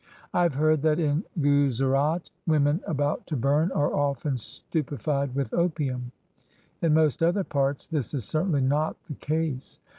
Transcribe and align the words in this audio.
I 0.33 0.41
have 0.41 0.55
heard 0.55 0.81
that 0.81 0.97
in 0.97 1.23
Guzerat 1.39 2.31
women 2.47 2.81
about 2.87 3.27
to 3.27 3.37
bum 3.37 3.71
are 3.75 3.93
often 3.95 4.35
stupefied 4.35 5.35
with 5.35 5.53
opium. 5.53 6.11
In 6.81 6.95
most 6.95 7.21
other 7.21 7.43
parts 7.43 7.85
this 7.85 8.11
is 8.15 8.25
certainly 8.25 8.61
not 8.61 8.97
the 9.05 9.13
case. 9.13 9.79